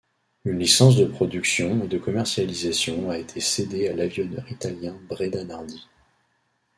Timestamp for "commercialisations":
1.99-3.11